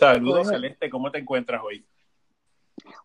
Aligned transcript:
Saludos, 0.00 0.48
Celeste, 0.48 0.88
¿cómo 0.88 1.10
te 1.10 1.18
encuentras 1.18 1.60
hoy? 1.62 1.84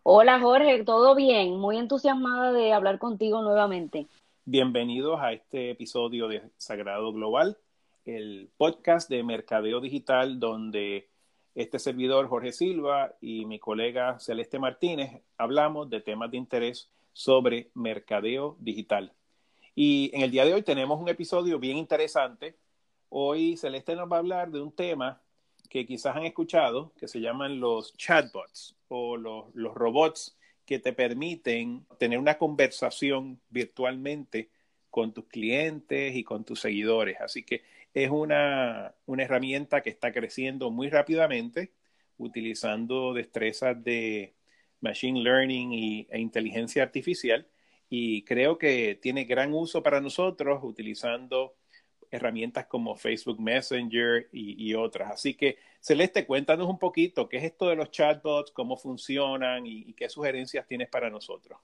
Hola, 0.02 0.40
Jorge, 0.40 0.82
todo 0.82 1.14
bien. 1.14 1.58
Muy 1.58 1.76
entusiasmada 1.76 2.54
de 2.54 2.72
hablar 2.72 2.98
contigo 2.98 3.42
nuevamente. 3.42 4.06
Bienvenidos 4.46 5.20
a 5.20 5.34
este 5.34 5.72
episodio 5.72 6.26
de 6.26 6.40
Sagrado 6.56 7.12
Global, 7.12 7.58
el 8.06 8.48
podcast 8.56 9.10
de 9.10 9.22
Mercadeo 9.22 9.82
Digital, 9.82 10.40
donde 10.40 11.10
este 11.54 11.78
servidor 11.78 12.28
Jorge 12.28 12.52
Silva 12.52 13.14
y 13.20 13.44
mi 13.44 13.58
colega 13.58 14.18
Celeste 14.18 14.58
Martínez 14.58 15.22
hablamos 15.36 15.90
de 15.90 16.00
temas 16.00 16.30
de 16.30 16.38
interés 16.38 16.90
sobre 17.12 17.70
mercadeo 17.74 18.56
digital. 18.58 19.12
Y 19.74 20.10
en 20.14 20.22
el 20.22 20.30
día 20.30 20.46
de 20.46 20.54
hoy 20.54 20.62
tenemos 20.62 20.98
un 20.98 21.10
episodio 21.10 21.58
bien 21.58 21.76
interesante. 21.76 22.56
Hoy 23.10 23.58
Celeste 23.58 23.94
nos 23.94 24.10
va 24.10 24.16
a 24.16 24.20
hablar 24.20 24.50
de 24.50 24.62
un 24.62 24.72
tema 24.72 25.20
que 25.68 25.86
quizás 25.86 26.16
han 26.16 26.24
escuchado, 26.24 26.92
que 26.98 27.08
se 27.08 27.20
llaman 27.20 27.60
los 27.60 27.96
chatbots 27.96 28.76
o 28.88 29.16
los, 29.16 29.54
los 29.54 29.74
robots 29.74 30.36
que 30.64 30.78
te 30.78 30.92
permiten 30.92 31.86
tener 31.98 32.18
una 32.18 32.38
conversación 32.38 33.40
virtualmente 33.48 34.50
con 34.90 35.12
tus 35.12 35.26
clientes 35.26 36.16
y 36.16 36.24
con 36.24 36.44
tus 36.44 36.60
seguidores. 36.60 37.20
Así 37.20 37.44
que 37.44 37.62
es 37.94 38.10
una, 38.10 38.94
una 39.06 39.22
herramienta 39.22 39.82
que 39.82 39.90
está 39.90 40.12
creciendo 40.12 40.70
muy 40.70 40.90
rápidamente, 40.90 41.72
utilizando 42.18 43.14
destrezas 43.14 43.82
de 43.82 44.34
machine 44.80 45.20
learning 45.20 45.72
y, 45.72 46.06
e 46.10 46.18
inteligencia 46.18 46.82
artificial. 46.82 47.46
Y 47.88 48.22
creo 48.24 48.58
que 48.58 48.98
tiene 49.00 49.24
gran 49.24 49.52
uso 49.52 49.82
para 49.82 50.00
nosotros 50.00 50.60
utilizando 50.62 51.54
herramientas 52.10 52.66
como 52.66 52.96
Facebook 52.96 53.40
Messenger 53.40 54.28
y, 54.32 54.74
otras. 54.74 55.12
Así 55.12 55.34
que, 55.34 55.58
Celeste, 55.80 56.26
cuéntanos 56.26 56.68
un 56.68 56.78
poquito 56.78 57.28
qué 57.28 57.38
es 57.38 57.44
esto 57.44 57.68
de 57.68 57.76
los 57.76 57.90
chatbots, 57.90 58.50
cómo 58.50 58.76
funcionan 58.76 59.66
y, 59.66 59.92
qué 59.94 60.08
sugerencias 60.08 60.66
tienes 60.66 60.88
para 60.88 61.10
nosotros. 61.10 61.58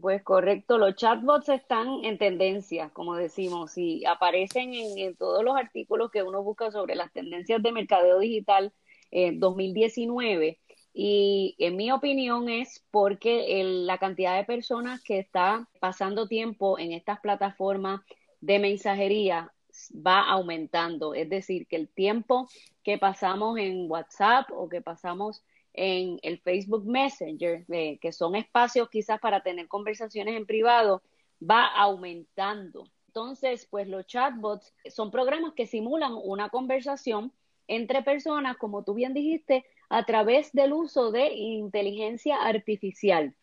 Pues 0.00 0.22
correcto, 0.22 0.78
los 0.78 0.94
chatbots 0.94 1.50
están 1.50 2.04
en 2.04 2.16
tendencia, 2.16 2.88
como 2.90 3.16
decimos, 3.16 3.76
y 3.76 4.04
aparecen 4.06 4.72
en, 4.72 5.14
todos 5.16 5.44
los 5.44 5.56
artículos 5.56 6.10
que 6.10 6.22
uno 6.22 6.42
busca 6.42 6.70
sobre 6.70 6.94
las 6.94 7.12
tendencias 7.12 7.62
de 7.62 7.72
mercadeo 7.72 8.18
digital 8.18 8.72
en 9.10 9.38
2019. 9.40 10.58
Y 10.96 11.56
en 11.58 11.76
mi 11.76 11.90
opinión 11.90 12.48
es 12.48 12.84
porque 12.90 13.62
la 13.64 13.98
cantidad 13.98 14.36
de 14.36 14.44
personas 14.44 15.02
que 15.02 15.18
está 15.18 15.68
pasando 15.80 16.28
tiempo 16.28 16.78
en 16.78 16.92
estas 16.92 17.18
plataformas 17.20 18.00
de 18.40 18.58
mensajería 18.58 19.53
va 19.94 20.22
aumentando. 20.22 21.14
Es 21.14 21.28
decir, 21.28 21.66
que 21.66 21.76
el 21.76 21.88
tiempo 21.88 22.48
que 22.82 22.98
pasamos 22.98 23.58
en 23.58 23.90
WhatsApp 23.90 24.50
o 24.52 24.68
que 24.68 24.80
pasamos 24.80 25.42
en 25.72 26.18
el 26.22 26.38
Facebook 26.38 26.86
Messenger, 26.86 27.64
eh, 27.68 27.98
que 27.98 28.12
son 28.12 28.36
espacios 28.36 28.88
quizás 28.88 29.18
para 29.20 29.42
tener 29.42 29.66
conversaciones 29.68 30.36
en 30.36 30.46
privado, 30.46 31.02
va 31.42 31.66
aumentando. 31.66 32.84
Entonces, 33.08 33.66
pues 33.70 33.88
los 33.88 34.06
chatbots 34.06 34.72
son 34.88 35.10
programas 35.10 35.52
que 35.54 35.66
simulan 35.66 36.12
una 36.14 36.48
conversación 36.48 37.32
entre 37.66 38.02
personas, 38.02 38.56
como 38.56 38.84
tú 38.84 38.94
bien 38.94 39.14
dijiste, 39.14 39.64
a 39.88 40.04
través 40.04 40.52
del 40.52 40.72
uso 40.72 41.10
de 41.10 41.32
inteligencia 41.32 42.36
artificial. 42.42 43.34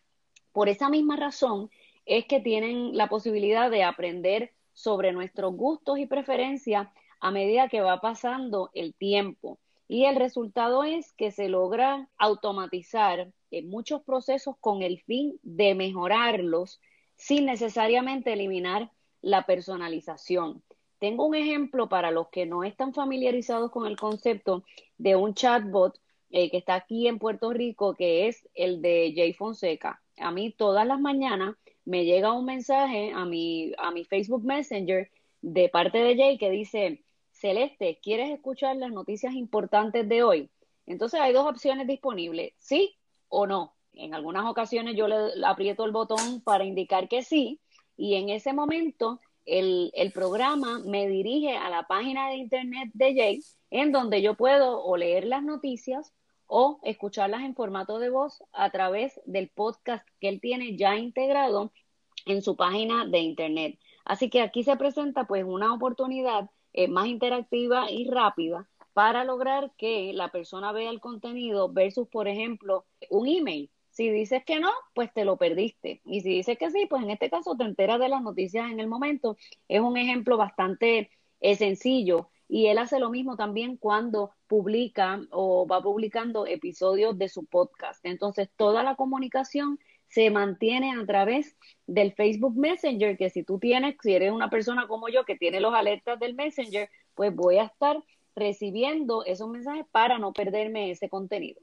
Por 0.52 0.70
esa 0.70 0.90
misma 0.90 1.16
razón 1.16 1.70
es 2.06 2.26
que 2.26 2.40
tienen 2.40 2.96
la 2.98 3.08
posibilidad 3.08 3.72
de 3.72 3.84
aprender 3.84 4.52
sobre 4.82 5.12
nuestros 5.12 5.56
gustos 5.56 6.00
y 6.00 6.06
preferencias 6.06 6.88
a 7.20 7.32
medida 7.32 7.70
que 7.70 7.82
va 7.82 8.02
pasando 8.02 8.72
el 8.74 8.94
tiempo. 8.96 9.60
Y 9.88 10.06
el 10.06 10.16
resultado 10.16 10.84
es 10.84 11.14
que 11.14 11.32
se 11.32 11.50
logra 11.50 12.10
automatizar 12.18 13.32
muchos 13.64 14.02
procesos 14.04 14.56
con 14.60 14.82
el 14.82 15.02
fin 15.02 15.38
de 15.44 15.76
mejorarlos 15.76 16.80
sin 17.16 17.46
necesariamente 17.46 18.34
eliminar 18.34 18.92
la 19.22 19.46
personalización. 19.46 20.64
Tengo 20.98 21.26
un 21.26 21.36
ejemplo 21.36 21.90
para 21.90 22.12
los 22.12 22.30
que 22.30 22.46
no 22.46 22.64
están 22.64 22.94
familiarizados 22.94 23.72
con 23.72 23.86
el 23.86 23.98
concepto 23.98 24.64
de 24.98 25.16
un 25.16 25.34
chatbot 25.34 26.00
eh, 26.30 26.50
que 26.50 26.58
está 26.58 26.76
aquí 26.76 27.08
en 27.08 27.20
Puerto 27.20 27.52
Rico, 27.52 27.96
que 27.96 28.28
es 28.28 28.48
el 28.54 28.82
de 28.82 29.14
Jay 29.16 29.34
Fonseca. 29.34 30.02
A 30.18 30.32
mí 30.32 30.52
todas 30.52 30.88
las 30.88 31.00
mañanas 31.00 31.56
me 31.86 32.06
llega 32.06 32.34
un 32.34 32.46
mensaje 32.46 33.12
a 33.14 33.26
mi, 33.26 33.74
a 33.78 33.92
mi 33.92 34.06
Facebook 34.06 34.44
Messenger 34.44 35.10
de 35.42 35.70
parte 35.70 35.98
de 35.98 36.16
Jay 36.16 36.38
que 36.38 36.50
dice, 36.50 37.04
Celeste, 37.32 38.00
¿quieres 38.02 38.32
escuchar 38.32 38.76
las 38.76 38.92
noticias 38.92 39.34
importantes 39.34 40.08
de 40.08 40.24
hoy? 40.24 40.50
Entonces 40.86 41.20
hay 41.20 41.34
dos 41.34 41.48
opciones 41.48 41.88
disponibles, 41.88 42.54
sí 42.60 42.98
o 43.30 43.48
no. 43.48 43.76
En 43.94 44.14
algunas 44.14 44.46
ocasiones 44.46 44.96
yo 44.96 45.08
le, 45.08 45.46
aprieto 45.46 45.86
el 45.86 45.92
botón 45.92 46.42
para 46.42 46.64
indicar 46.64 47.08
que 47.08 47.24
sí 47.24 47.60
y 47.98 48.16
en 48.16 48.30
ese 48.30 48.54
momento 48.54 49.20
el, 49.46 49.92
el, 49.96 50.12
programa 50.12 50.80
me 50.80 51.08
dirige 51.08 51.58
a 51.58 51.70
la 51.70 51.88
página 51.88 52.30
de 52.30 52.36
internet 52.36 52.90
de 52.94 53.16
Jay 53.16 53.44
en 53.70 53.92
donde 53.92 54.22
yo 54.22 54.36
puedo 54.36 54.84
o 54.84 54.96
leer 54.98 55.26
las 55.26 55.44
noticias 55.44 56.14
o 56.54 56.82
escucharlas 56.84 57.44
en 57.44 57.56
formato 57.56 57.98
de 57.98 58.10
voz 58.10 58.44
a 58.52 58.70
través 58.72 59.22
del 59.26 59.48
podcast 59.48 60.06
que 60.20 60.28
él 60.28 60.42
tiene 60.42 60.76
ya 60.76 60.98
integrado 60.98 61.72
en 62.26 62.42
su 62.42 62.58
página 62.58 63.06
de 63.06 63.20
internet. 63.20 63.80
Así 64.04 64.30
que 64.30 64.42
aquí 64.42 64.64
se 64.64 64.76
presenta 64.76 65.24
pues 65.24 65.46
una 65.46 65.74
oportunidad 65.74 66.50
eh, 66.74 66.90
más 66.90 67.08
interactiva 67.08 67.90
y 67.90 68.10
rápida 68.10 68.68
para 68.92 69.24
lograr 69.24 69.72
que 69.78 70.12
la 70.14 70.28
persona 70.28 70.74
vea 70.74 70.90
el 70.90 71.00
contenido 71.00 71.72
versus, 71.72 72.10
por 72.10 72.28
ejemplo, 72.28 72.86
un 73.10 73.30
email. 73.30 73.72
Si 73.90 74.10
dices 74.10 74.44
que 74.44 74.60
no, 74.60 74.72
pues 74.94 75.14
te 75.14 75.24
lo 75.24 75.38
perdiste. 75.38 76.02
Y 76.04 76.20
si 76.20 76.32
dices 76.32 76.58
que 76.58 76.70
sí, 76.70 76.86
pues 76.90 77.02
en 77.02 77.12
este 77.12 77.30
caso 77.30 77.56
te 77.56 77.64
enteras 77.64 77.98
de 78.02 78.10
las 78.10 78.22
noticias 78.22 78.70
en 78.70 78.82
el 78.82 78.88
momento. 78.88 79.38
Es 79.70 79.80
un 79.80 79.96
ejemplo 79.96 80.36
bastante 80.36 81.12
eh, 81.40 81.56
sencillo 81.56 82.31
y 82.52 82.68
él 82.68 82.80
hace 82.80 83.00
lo 83.00 83.10
mismo 83.10 83.38
también 83.38 83.78
cuando 83.78 84.32
publica 84.48 85.22
o 85.32 85.66
va 85.66 85.82
publicando 85.82 86.46
episodios 86.46 87.18
de 87.18 87.30
su 87.30 87.46
podcast. 87.46 88.06
Entonces, 88.06 88.50
toda 88.58 88.84
la 88.84 88.96
comunicación 88.96 89.80
se 90.10 90.30
mantiene 90.32 90.92
a 90.92 91.06
través 91.06 91.56
del 91.88 92.12
Facebook 92.12 92.58
Messenger, 92.58 93.18
que 93.18 93.30
si 93.30 93.44
tú 93.44 93.58
tienes, 93.58 93.96
si 94.04 94.14
eres 94.14 94.34
una 94.34 94.50
persona 94.50 94.86
como 94.86 95.08
yo 95.08 95.24
que 95.24 95.38
tiene 95.38 95.62
los 95.62 95.74
alertas 95.74 96.20
del 96.20 96.36
Messenger, 96.36 96.90
pues 97.16 97.34
voy 97.34 97.56
a 97.56 97.64
estar 97.64 98.04
recibiendo 98.36 99.24
esos 99.24 99.48
mensajes 99.48 99.86
para 99.90 100.20
no 100.20 100.34
perderme 100.34 100.92
ese 100.92 101.08
contenido. 101.08 101.62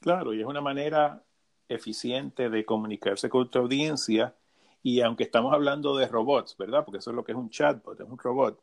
Claro, 0.00 0.34
y 0.34 0.42
es 0.42 0.46
una 0.46 0.60
manera 0.60 1.22
eficiente 1.66 2.50
de 2.50 2.66
comunicarse 2.66 3.30
con 3.30 3.50
tu 3.50 3.58
audiencia. 3.58 4.34
Y 4.82 5.00
aunque 5.00 5.24
estamos 5.24 5.54
hablando 5.54 5.96
de 5.96 6.06
robots, 6.06 6.58
¿verdad? 6.58 6.84
Porque 6.84 6.98
eso 6.98 7.08
es 7.08 7.16
lo 7.16 7.24
que 7.24 7.32
es 7.32 7.38
un 7.38 7.48
chatbot, 7.48 7.98
es 7.98 8.06
un 8.06 8.18
robot 8.18 8.60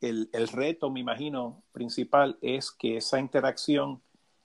el, 0.00 0.48
reto, 0.48 0.90
me 0.90 1.00
imagino, 1.00 1.62
principal 1.72 2.36
es 2.42 2.70
que 2.70 2.98
esa 2.98 3.18
interacción 3.18 4.00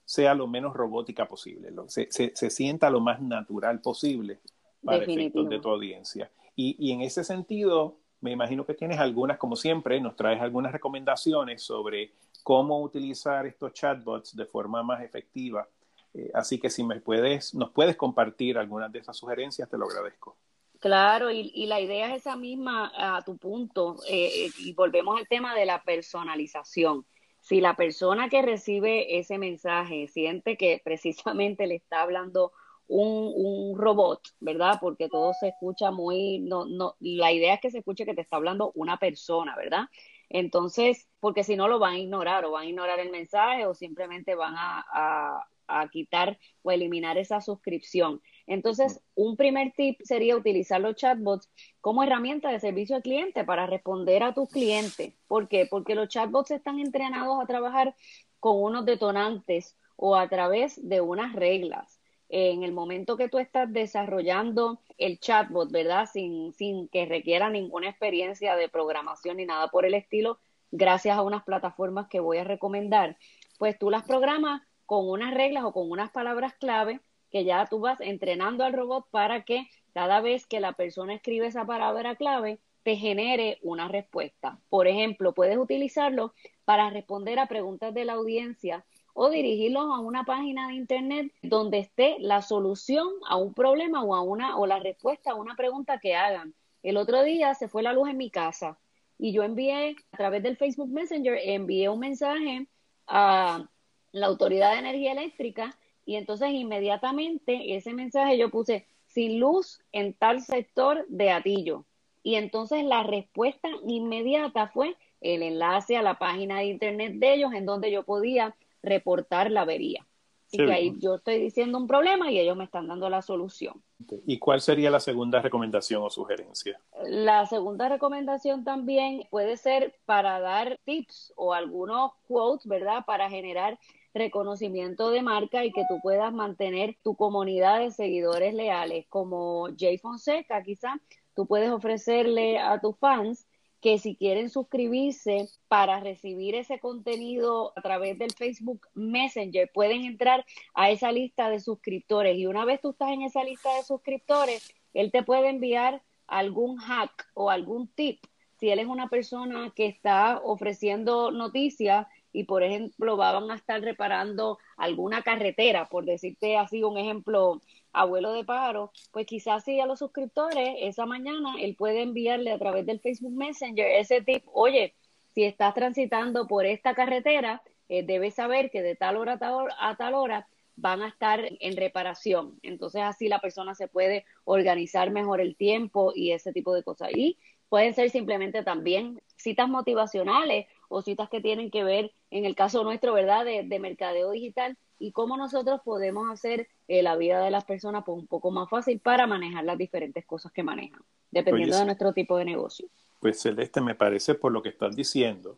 sea 0.05 0.33
lo 0.33 0.47
menos 0.47 0.73
robótica 0.73 1.27
posible, 1.27 1.71
se, 1.87 2.49
sienta 2.49 2.89
lo 2.89 2.99
más 2.99 3.21
natural 3.21 3.81
posible 3.81 4.39
para 4.83 5.03
efectos 5.03 5.49
de 5.49 5.59
tu 5.59 5.69
audiencia. 5.69 6.31
Y, 6.55 6.91
en 6.91 7.01
ese 7.01 7.23
sentido, 7.23 7.97
me 8.21 8.31
imagino 8.31 8.65
que 8.65 8.73
tienes 8.73 8.99
algunas, 8.99 9.37
como 9.37 9.55
siempre, 9.55 9.99
nos 10.01 10.15
traes 10.15 10.41
algunas 10.41 10.71
recomendaciones 10.71 11.61
sobre 11.61 12.11
cómo 12.43 12.81
utilizar 12.81 13.45
estos 13.45 13.73
chatbots 13.73 14.35
de 14.35 14.45
forma 14.45 14.83
más 14.83 15.01
efectiva. 15.01 15.67
Eh, 16.13 16.31
así 16.33 16.59
que 16.59 16.69
si 16.69 16.83
me 16.83 16.99
puedes, 16.99 17.53
nos 17.53 17.69
puedes 17.69 17.95
compartir 17.95 18.57
algunas 18.57 18.91
de 18.91 18.99
esas 18.99 19.15
sugerencias, 19.15 19.69
te 19.69 19.77
lo 19.77 19.85
agradezco. 19.85 20.35
Claro, 20.79 21.29
y, 21.29 21.65
la 21.67 21.81
idea 21.81 22.15
es 22.15 22.21
esa 22.21 22.37
misma 22.37 22.91
a 22.95 23.21
tu 23.23 23.37
punto, 23.37 23.97
eh, 24.07 24.45
eh, 24.45 24.49
y 24.59 24.73
volvemos 24.73 25.19
al 25.19 25.27
tema 25.27 25.53
de 25.53 25.65
la 25.65 25.83
personalización. 25.83 27.05
Si 27.41 27.59
la 27.59 27.75
persona 27.75 28.29
que 28.29 28.41
recibe 28.41 29.19
ese 29.19 29.37
mensaje 29.37 30.07
siente 30.07 30.55
que 30.57 30.81
precisamente 30.83 31.67
le 31.67 31.75
está 31.75 32.01
hablando 32.01 32.53
un, 32.87 33.31
un, 33.35 33.77
robot, 33.77 34.21
¿verdad? 34.39 34.77
Porque 34.79 35.09
todo 35.09 35.33
se 35.33 35.49
escucha 35.49 35.91
muy, 35.91 36.39
no, 36.39 36.65
no, 36.65 36.95
la 37.01 37.31
idea 37.33 37.55
es 37.55 37.61
que 37.61 37.71
se 37.71 37.79
escuche 37.79 38.05
que 38.05 38.15
te 38.15 38.21
está 38.21 38.37
hablando 38.37 38.71
una 38.75 38.97
persona, 38.97 39.55
¿verdad? 39.57 39.85
Entonces, 40.29 41.09
porque 41.19 41.43
si 41.43 41.55
no 41.57 41.67
lo 41.67 41.79
van 41.79 41.95
a 41.95 41.99
ignorar 41.99 42.45
o 42.45 42.51
van 42.51 42.63
a 42.63 42.69
ignorar 42.69 42.99
el 42.99 43.11
mensaje 43.11 43.65
o 43.65 43.73
simplemente 43.73 44.35
van 44.35 44.55
a, 44.57 45.45
a 45.69 45.87
quitar 45.89 46.37
o 46.61 46.71
eliminar 46.71 47.17
esa 47.17 47.41
suscripción. 47.41 48.21
Entonces, 48.49 48.99
un 49.13 49.37
primer 49.37 49.73
tip 49.73 50.01
sería 50.03 50.35
utilizar 50.35 50.81
los 50.81 50.95
chatbots 50.95 51.47
como 51.81 52.01
herramienta 52.01 52.49
de 52.49 52.59
servicio 52.59 52.95
al 52.95 53.03
cliente 53.03 53.43
para 53.43 53.67
responder 53.67 54.23
a 54.23 54.33
tus 54.33 54.49
clientes. 54.49 55.13
¿Por 55.27 55.47
qué? 55.47 55.67
Porque 55.69 55.93
los 55.93 56.09
chatbots 56.09 56.49
están 56.49 56.79
entrenados 56.79 57.39
a 57.39 57.45
trabajar 57.45 57.95
con 58.39 58.59
unos 58.59 58.85
detonantes 58.85 59.77
o 59.95 60.15
a 60.15 60.27
través 60.29 60.89
de 60.89 60.99
unas 60.99 61.35
reglas. 61.35 62.01
En 62.27 62.63
el 62.63 62.71
momento 62.71 63.17
que 63.17 63.29
tú 63.29 63.37
estás 63.37 63.71
desarrollando 63.71 64.81
el 64.97 65.19
chatbot, 65.19 65.71
¿verdad? 65.71 66.09
Sin, 66.11 66.51
sin 66.53 66.87
que 66.87 67.05
requiera 67.05 67.51
ninguna 67.51 67.89
experiencia 67.89 68.55
de 68.55 68.67
programación 68.67 69.37
ni 69.37 69.45
nada 69.45 69.67
por 69.67 69.85
el 69.85 69.93
estilo, 69.93 70.39
gracias 70.71 71.15
a 71.15 71.21
unas 71.21 71.43
plataformas 71.43 72.07
que 72.07 72.19
voy 72.19 72.39
a 72.39 72.45
recomendar, 72.45 73.15
pues 73.59 73.77
tú 73.77 73.91
las 73.91 74.05
programas 74.05 74.63
con 74.87 75.07
unas 75.07 75.35
reglas 75.35 75.65
o 75.65 75.71
con 75.71 75.91
unas 75.91 76.09
palabras 76.09 76.55
clave 76.55 76.99
que 77.29 77.43
ya 77.43 77.65
tú 77.65 77.79
vas 77.79 77.99
entrenando 78.01 78.63
al 78.63 78.73
robot 78.73 79.07
para 79.11 79.43
que 79.43 79.67
cada 79.93 80.21
vez 80.21 80.45
que 80.45 80.59
la 80.59 80.73
persona 80.73 81.13
escribe 81.13 81.47
esa 81.47 81.65
palabra 81.65 82.15
clave, 82.15 82.59
te 82.83 82.95
genere 82.95 83.59
una 83.61 83.87
respuesta. 83.87 84.59
Por 84.69 84.87
ejemplo, 84.87 85.33
puedes 85.33 85.57
utilizarlo 85.57 86.33
para 86.65 86.89
responder 86.89 87.39
a 87.39 87.47
preguntas 87.47 87.93
de 87.93 88.05
la 88.05 88.13
audiencia 88.13 88.85
o 89.13 89.29
dirigirlos 89.29 89.83
a 89.83 89.99
una 89.99 90.23
página 90.23 90.67
de 90.67 90.75
internet 90.75 91.33
donde 91.41 91.79
esté 91.79 92.17
la 92.19 92.41
solución 92.41 93.07
a 93.27 93.35
un 93.35 93.53
problema 93.53 94.03
o 94.03 94.15
a 94.15 94.21
una 94.21 94.57
o 94.57 94.65
la 94.65 94.79
respuesta 94.79 95.31
a 95.31 95.35
una 95.35 95.55
pregunta 95.55 95.99
que 95.99 96.15
hagan. 96.15 96.53
El 96.83 96.95
otro 96.95 97.23
día 97.23 97.53
se 97.53 97.67
fue 97.67 97.83
la 97.83 97.93
luz 97.93 98.09
en 98.09 98.17
mi 98.17 98.29
casa 98.29 98.79
y 99.17 99.33
yo 99.33 99.43
envié 99.43 99.95
a 100.11 100.17
través 100.17 100.41
del 100.41 100.55
Facebook 100.55 100.89
Messenger 100.89 101.37
envié 101.43 101.89
un 101.89 101.99
mensaje 101.99 102.67
a 103.07 103.67
la 104.11 104.27
Autoridad 104.27 104.71
de 104.71 104.79
Energía 104.79 105.11
Eléctrica 105.11 105.77
y 106.09 106.15
entonces 106.15 106.49
inmediatamente 106.53 107.75
ese 107.75 107.93
mensaje 107.93 108.35
yo 108.35 108.49
puse 108.49 108.87
sin 109.05 109.39
luz 109.39 109.83
en 109.91 110.15
tal 110.15 110.41
sector 110.41 111.05
de 111.07 111.29
Atillo. 111.29 111.85
Y 112.23 112.33
entonces 112.33 112.83
la 112.83 113.03
respuesta 113.03 113.69
inmediata 113.85 114.69
fue 114.69 114.95
el 115.21 115.43
enlace 115.43 115.97
a 115.97 116.01
la 116.01 116.17
página 116.17 116.57
de 116.57 116.65
internet 116.65 117.13
de 117.17 117.35
ellos 117.35 117.53
en 117.53 117.67
donde 117.67 117.91
yo 117.91 118.05
podía 118.05 118.55
reportar 118.81 119.51
la 119.51 119.61
avería. 119.61 120.07
Así 120.51 120.57
que 120.57 120.71
ahí 120.71 120.95
yo 120.97 121.15
estoy 121.15 121.39
diciendo 121.39 121.77
un 121.77 121.85
problema 121.85 122.31
y 122.31 122.39
ellos 122.39 122.57
me 122.57 122.63
están 122.63 122.87
dando 122.87 123.07
la 123.07 123.21
solución. 123.21 123.83
¿Y 124.25 124.39
cuál 124.39 124.61
sería 124.61 124.89
la 124.89 124.99
segunda 124.99 125.43
recomendación 125.43 126.01
o 126.01 126.09
sugerencia? 126.09 126.81
La 127.03 127.45
segunda 127.45 127.87
recomendación 127.87 128.63
también 128.63 129.27
puede 129.29 129.57
ser 129.57 129.93
para 130.05 130.39
dar 130.39 130.79
tips 130.85 131.33
o 131.35 131.53
algunos 131.53 132.13
quotes, 132.27 132.65
¿verdad? 132.65 133.05
Para 133.05 133.29
generar 133.29 133.77
reconocimiento 134.15 135.11
de 135.11 135.21
marca 135.21 135.63
y 135.63 135.71
que 135.71 135.85
tú 135.87 135.99
puedas 136.01 136.33
mantener 136.33 136.97
tu 137.03 137.15
comunidad 137.15 137.81
de 137.81 137.91
seguidores 137.91 138.55
leales, 138.55 139.05
como 139.07 139.67
Jay 139.77 139.99
Fonseca, 139.99 140.63
quizá 140.63 140.99
tú 141.35 141.45
puedes 141.45 141.69
ofrecerle 141.69 142.57
a 142.57 142.81
tus 142.81 142.97
fans 142.97 143.45
que 143.81 143.97
si 143.97 144.15
quieren 144.15 144.49
suscribirse 144.49 145.47
para 145.67 145.99
recibir 145.99 146.55
ese 146.55 146.79
contenido 146.79 147.73
a 147.75 147.81
través 147.81 148.17
del 148.17 148.31
Facebook 148.31 148.87
Messenger, 148.93 149.69
pueden 149.73 150.03
entrar 150.03 150.45
a 150.73 150.89
esa 150.91 151.11
lista 151.11 151.49
de 151.49 151.59
suscriptores 151.59 152.37
y 152.37 152.45
una 152.45 152.65
vez 152.65 152.81
tú 152.81 152.91
estás 152.91 153.11
en 153.11 153.21
esa 153.21 153.43
lista 153.43 153.73
de 153.75 153.83
suscriptores, 153.83 154.73
él 154.93 155.11
te 155.11 155.23
puede 155.23 155.49
enviar 155.49 156.01
algún 156.27 156.77
hack 156.77 157.29
o 157.33 157.49
algún 157.49 157.87
tip. 157.87 158.19
Si 158.59 158.69
él 158.69 158.79
es 158.79 158.87
una 158.87 159.07
persona 159.07 159.71
que 159.73 159.85
está 159.85 160.41
ofreciendo 160.43 161.31
noticias 161.31 162.07
y 162.33 162.43
por 162.43 162.61
ejemplo 162.63 163.17
van 163.17 163.49
a 163.49 163.55
estar 163.55 163.81
reparando 163.81 164.59
alguna 164.77 165.21
carretera, 165.21 165.87
por 165.87 166.05
decirte 166.05 166.57
así 166.57 166.83
un 166.83 166.97
ejemplo, 166.97 167.61
abuelo 167.93 168.33
de 168.33 168.43
pájaro, 168.43 168.91
pues 169.11 169.25
quizás 169.25 169.63
si 169.63 169.79
a 169.79 169.85
los 169.85 169.99
suscriptores 169.99 170.75
esa 170.79 171.05
mañana 171.05 171.55
él 171.59 171.75
puede 171.75 172.01
enviarle 172.01 172.51
a 172.51 172.59
través 172.59 172.85
del 172.85 172.99
Facebook 172.99 173.33
Messenger 173.33 173.85
ese 173.85 174.21
tip, 174.21 174.43
oye, 174.53 174.95
si 175.33 175.43
estás 175.43 175.73
transitando 175.73 176.47
por 176.47 176.65
esta 176.65 176.93
carretera, 176.93 177.61
eh, 177.87 178.03
debes 178.03 178.35
saber 178.35 178.69
que 178.71 178.81
de 178.81 178.95
tal 178.95 179.17
hora 179.17 179.33
a 179.33 179.39
tal, 179.39 179.67
a 179.79 179.95
tal 179.95 180.13
hora 180.13 180.47
van 180.75 181.01
a 181.01 181.09
estar 181.09 181.41
en 181.59 181.77
reparación. 181.77 182.59
Entonces 182.61 183.01
así 183.01 183.27
la 183.27 183.39
persona 183.39 183.75
se 183.75 183.87
puede 183.87 184.25
organizar 184.45 185.11
mejor 185.11 185.41
el 185.41 185.55
tiempo 185.55 186.13
y 186.15 186.31
ese 186.31 186.53
tipo 186.53 186.73
de 186.73 186.83
cosas. 186.83 187.09
Y 187.13 187.37
pueden 187.67 187.93
ser 187.93 188.09
simplemente 188.09 188.63
también 188.63 189.21
citas 189.35 189.69
motivacionales 189.69 190.67
o 190.89 191.01
citas 191.01 191.29
que 191.29 191.39
tienen 191.39 191.71
que 191.71 191.83
ver, 191.83 192.11
en 192.31 192.43
el 192.43 192.55
caso 192.55 192.83
nuestro, 192.83 193.13
¿verdad?, 193.13 193.45
de, 193.45 193.79
mercadeo 193.79 194.31
digital 194.31 194.77
y 194.97 195.13
cómo 195.13 195.37
nosotros 195.37 195.79
podemos 195.85 196.29
hacer 196.29 196.67
eh, 196.89 197.01
la 197.01 197.15
vida 197.15 197.41
de 197.41 197.51
las 197.51 197.63
personas 197.63 198.03
pues, 198.05 198.17
un 198.17 198.27
poco 198.27 198.51
más 198.51 198.69
fácil 198.69 198.99
para 198.99 199.25
manejar 199.25 199.63
las 199.63 199.77
diferentes 199.77 200.25
cosas 200.25 200.51
que 200.51 200.63
manejan, 200.63 201.01
dependiendo 201.31 201.77
de 201.77 201.85
nuestro 201.85 202.11
tipo 202.11 202.35
de 202.37 202.45
negocio. 202.45 202.89
Pues 203.19 203.41
Celeste, 203.41 203.79
me 203.79 203.95
parece 203.95 204.35
por 204.35 204.51
lo 204.51 204.61
que 204.61 204.69
estás 204.69 204.95
diciendo 204.95 205.57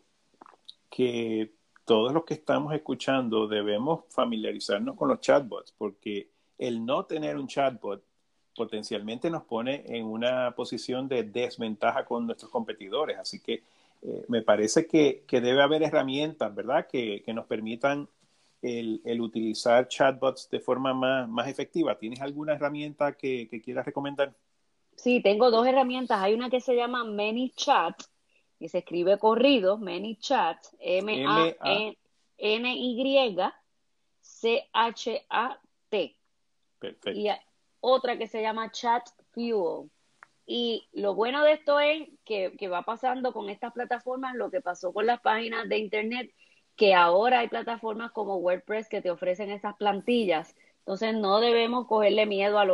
que 0.88 1.52
todos 1.84 2.12
los 2.12 2.24
que 2.24 2.34
estamos 2.34 2.74
escuchando 2.74 3.48
debemos 3.48 4.04
familiarizarnos 4.10 4.96
con 4.96 5.08
los 5.08 5.20
chatbots, 5.20 5.72
porque 5.76 6.28
el 6.58 6.84
no 6.84 7.06
tener 7.06 7.36
un 7.36 7.48
chatbot 7.48 8.04
potencialmente 8.54 9.30
nos 9.30 9.44
pone 9.44 9.82
en 9.86 10.04
una 10.04 10.54
posición 10.54 11.08
de 11.08 11.22
desventaja 11.22 12.04
con 12.04 12.26
nuestros 12.26 12.50
competidores. 12.50 13.18
Así 13.18 13.40
que 13.40 13.62
eh, 14.02 14.24
me 14.28 14.42
parece 14.42 14.86
que, 14.86 15.24
debe 15.30 15.62
haber 15.62 15.82
herramientas, 15.84 16.52
¿verdad?, 16.54 16.86
que, 16.90 17.22
nos 17.28 17.46
permitan 17.46 18.08
el, 18.60 19.20
utilizar 19.20 19.86
chatbots 19.88 20.50
de 20.50 20.60
forma 20.60 20.92
más, 21.26 21.48
efectiva. 21.48 21.98
¿Tienes 21.98 22.20
alguna 22.20 22.54
herramienta 22.54 23.12
que, 23.12 23.48
quieras 23.64 23.86
recomendar? 23.86 24.34
Sí, 24.96 25.22
tengo 25.22 25.50
dos 25.50 25.66
herramientas. 25.66 26.20
Hay 26.20 26.34
una 26.34 26.50
que 26.50 26.60
se 26.60 26.76
llama 26.76 27.04
ManyChat, 27.04 28.02
y 28.58 28.68
se 28.68 28.78
escribe 28.78 29.18
corrido, 29.18 29.78
ManyChat, 29.78 30.58
M-A-N-Y-C-H-A-T. 30.78 31.76
Perfecto. 36.78 37.10
Y 37.10 37.28
otra 37.80 38.16
que 38.16 38.28
se 38.28 38.42
llama 38.42 38.70
Chat 38.70 39.08
Fuel. 39.32 39.90
Y 40.46 40.88
lo 40.92 41.14
bueno 41.14 41.44
de 41.44 41.52
esto 41.52 41.78
es 41.80 42.08
que, 42.24 42.68
va 42.68 42.82
pasando 42.82 43.32
con 43.32 43.48
estas 43.48 43.72
plataformas 43.72 44.34
lo 44.34 44.50
que 44.50 44.60
pasó 44.60 44.92
con 44.92 45.06
las 45.06 45.20
páginas 45.20 45.68
de 45.68 45.78
Internet, 45.78 46.34
que 46.76 46.94
ahora 46.94 47.40
hay 47.40 47.48
plataformas 47.48 48.12
como 48.12 48.36
WordPress 48.36 48.88
que 48.88 49.02
te 49.02 49.10
ofrecen 49.10 49.50
esas 49.50 49.76
plantillas. 49.76 50.56
Entonces 50.78 51.14
no 51.14 51.40
debemos 51.40 51.86
cogerle 51.86 52.26
miedo 52.26 52.58
a, 52.58 52.66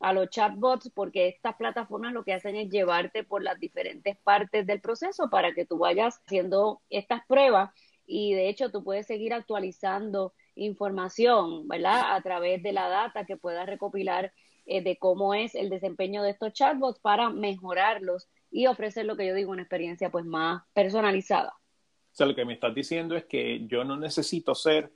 a 0.00 0.12
los 0.14 0.30
chatbots 0.30 0.90
porque 0.94 1.28
estas 1.28 1.56
plataformas 1.56 2.14
lo 2.14 2.24
que 2.24 2.32
hacen 2.32 2.56
es 2.56 2.70
llevarte 2.70 3.22
por 3.22 3.42
las 3.42 3.60
diferentes 3.60 4.16
partes 4.18 4.66
del 4.66 4.80
proceso 4.80 5.28
para 5.28 5.52
que 5.52 5.66
tú 5.66 5.76
vayas 5.76 6.22
haciendo 6.24 6.80
estas 6.88 7.20
pruebas 7.26 7.70
y 8.06 8.34
de 8.34 8.48
hecho 8.48 8.70
tú 8.70 8.82
puedes 8.82 9.06
seguir 9.06 9.34
actualizando 9.34 10.32
información, 10.54 11.68
¿verdad? 11.68 12.14
A 12.14 12.20
través 12.22 12.62
de 12.62 12.72
la 12.72 12.88
data 12.88 13.24
que 13.26 13.36
puedas 13.36 13.66
recopilar 13.66 14.32
eh, 14.70 14.82
de 14.82 14.98
cómo 14.98 15.34
es 15.34 15.56
el 15.56 15.68
desempeño 15.68 16.22
de 16.22 16.30
estos 16.30 16.52
chatbots 16.52 17.00
para 17.00 17.28
mejorarlos 17.28 18.28
y 18.52 18.68
ofrecer 18.68 19.04
lo 19.04 19.16
que 19.16 19.26
yo 19.26 19.34
digo, 19.34 19.50
una 19.50 19.62
experiencia 19.62 20.12
pues 20.12 20.24
más 20.24 20.62
personalizada. 20.72 21.50
O 21.50 22.12
sea, 22.12 22.26
lo 22.26 22.36
que 22.36 22.44
me 22.44 22.52
estás 22.52 22.72
diciendo 22.72 23.16
es 23.16 23.24
que 23.24 23.66
yo 23.66 23.82
no 23.82 23.96
necesito 23.96 24.54
ser 24.54 24.92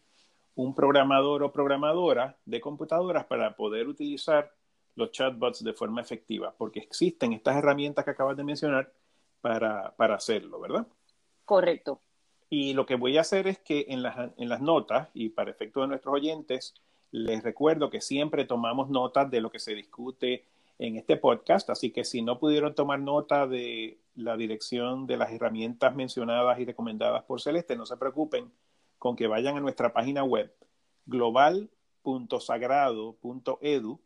un 0.55 0.77
programador 0.77 1.43
o 1.43 1.51
programadora 1.51 2.39
de 2.45 2.61
computadoras 2.61 3.25
para 3.25 3.57
poder 3.57 3.89
utilizar 3.89 4.55
los 4.95 5.11
chatbots 5.11 5.65
de 5.65 5.73
forma 5.73 6.01
efectiva, 6.01 6.55
porque 6.57 6.79
existen 6.79 7.33
estas 7.33 7.57
herramientas 7.57 8.05
que 8.05 8.13
acabas 8.13 8.37
de 8.37 8.45
mencionar 8.45 8.93
para, 9.41 9.93
para 9.97 10.15
hacerlo, 10.15 10.61
¿verdad? 10.61 10.87
Correcto. 11.45 12.01
Y 12.49 12.75
lo 12.75 12.87
que 12.87 12.95
voy 12.95 13.19
a 13.19 13.23
hacer 13.23 13.49
es 13.49 13.59
que 13.59 13.87
en 13.89 14.05
las, 14.05 14.31
en 14.37 14.49
las 14.49 14.61
notas, 14.61 15.09
y 15.15 15.31
para 15.31 15.51
efecto 15.51 15.81
de 15.81 15.89
nuestros 15.89 16.15
oyentes, 16.15 16.75
les 17.15 17.43
recuerdo 17.45 17.91
que 17.91 18.01
siempre 18.01 18.45
tomamos 18.45 18.91
notas 18.91 19.31
de 19.31 19.41
lo 19.41 19.49
que 19.49 19.61
se 19.61 19.77
discute 19.77 20.43
en 20.81 20.97
este 20.97 21.17
podcast, 21.17 21.71
así 21.71 21.93
que 21.93 22.03
si 22.03 22.23
no 22.23 22.41
pudieron 22.41 22.75
tomar 22.75 22.99
nota 22.99 23.47
de 23.47 23.99
la 24.17 24.37
dirección 24.37 25.07
de 25.07 25.17
las 25.17 25.31
herramientas 25.31 25.95
mencionadas 25.95 26.59
y 26.59 26.65
recomendadas 26.65 27.23
por 27.23 27.41
Celeste, 27.41 27.77
no 27.77 27.87
se 27.87 27.97
preocupen 27.97 28.51
con 28.99 29.15
que 29.15 29.29
vayan 29.29 29.57
a 29.57 29.61
nuestra 29.61 29.93
página 29.93 30.25
web 30.25 30.53
global.sagrado.edu 31.07 34.01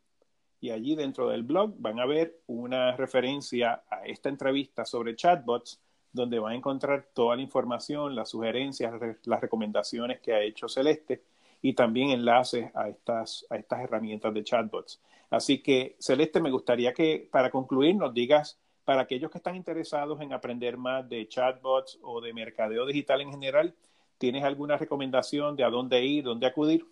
y 0.61 0.69
allí 0.69 0.95
dentro 0.95 1.31
del 1.31 1.45
blog 1.45 1.77
van 1.79 2.01
a 2.01 2.07
ver 2.07 2.39
una 2.47 2.95
referencia 2.95 3.85
a 3.89 4.05
esta 4.05 4.29
entrevista 4.29 4.85
sobre 4.85 5.17
chatbots 5.17 5.81
donde 6.13 6.39
van 6.39 6.53
a 6.53 6.57
encontrar 6.57 7.09
toda 7.15 7.37
la 7.37 7.43
información, 7.43 8.15
las 8.15 8.29
sugerencias, 8.29 8.93
las 9.25 9.41
recomendaciones 9.41 10.21
que 10.21 10.35
ha 10.35 10.43
hecho 10.43 10.69
Celeste 10.69 11.23
y 11.61 11.75
también 11.75 12.11
enlaces 12.11 12.71
a 12.75 12.89
estas, 12.89 13.47
a 13.51 13.57
estas 13.57 13.81
herramientas 13.81 14.33
de 14.33 14.45
chatbots. 14.45 15.01
Así 15.31 15.63
que, 15.63 15.97
Celeste, 15.99 16.41
me 16.41 16.51
gustaría 16.51 16.93
que 16.93 17.29
para 17.31 17.51
concluir 17.51 17.97
nos 17.97 18.15
digas, 18.15 18.59
para 18.85 19.03
aquellos 19.03 19.31
que 19.31 19.39
están 19.39 19.57
interesados 19.57 20.21
en 20.21 20.33
aprender 20.33 20.79
más 20.79 21.09
de 21.09 21.29
chatbots 21.29 21.99
o 22.03 22.21
de 22.21 22.33
mercadeo 22.33 22.87
digital 22.87 23.21
en 23.21 23.31
general, 23.31 23.75
¿tienes 24.17 24.45
alguna 24.45 24.79
recomendación 24.79 25.57
de 25.57 25.65
a 25.65 25.71
dónde 25.71 26.03
ir, 26.05 26.25
dónde 26.25 26.47
acudir? 26.47 26.87